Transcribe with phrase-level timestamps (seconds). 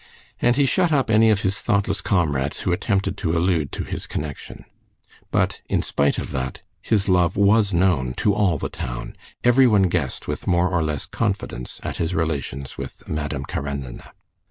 [0.41, 4.07] And he shut up any of his thoughtless comrades who attempted to allude to his
[4.07, 4.65] connection.
[5.29, 10.27] But in spite of that, his love was known to all the town; everyone guessed
[10.27, 14.11] with more or less confidence at his relations with Madame Karenina.